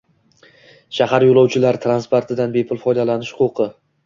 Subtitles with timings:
[0.99, 3.71] Shahar yo‘lovchilar transportidan bepul foydalanish huquqi